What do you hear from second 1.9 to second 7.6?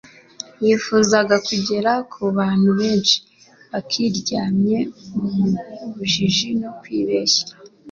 ku bantu benshi, bakiryamye mu bujiji no kwibeshya.